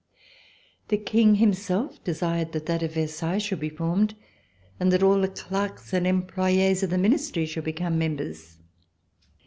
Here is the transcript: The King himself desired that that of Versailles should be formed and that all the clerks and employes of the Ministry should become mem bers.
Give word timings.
The 0.87 0.97
King 0.97 1.35
himself 1.35 2.03
desired 2.03 2.53
that 2.53 2.65
that 2.65 2.81
of 2.81 2.93
Versailles 2.95 3.37
should 3.37 3.59
be 3.59 3.69
formed 3.69 4.15
and 4.79 4.91
that 4.91 5.03
all 5.03 5.21
the 5.21 5.27
clerks 5.27 5.93
and 5.93 6.07
employes 6.07 6.81
of 6.81 6.89
the 6.89 6.97
Ministry 6.97 7.45
should 7.45 7.65
become 7.65 7.99
mem 7.99 8.15
bers. 8.15 8.57